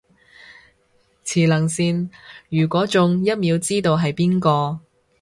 [1.23, 2.09] 磁能線，
[2.49, 4.79] 如果中，一秒知道係邊個